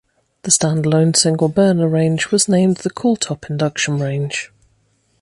The 0.41 0.49
stand-alone 0.49 1.13
single-burner 1.13 1.87
range 1.87 2.31
was 2.31 2.49
named 2.49 2.77
the 2.77 2.89
Cool 2.89 3.17
Top 3.17 3.47
Induction 3.51 3.99
Range. 3.99 4.51